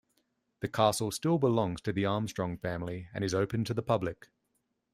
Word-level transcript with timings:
The 0.61 0.67
castle 0.67 1.11
still 1.11 1.37
belongs 1.37 1.79
to 1.81 1.93
the 1.93 2.05
Armstrong 2.07 2.57
family, 2.57 3.09
and 3.13 3.23
is 3.23 3.35
opened 3.35 3.67
to 3.67 3.75
the 3.75 3.83
public. 3.83 4.29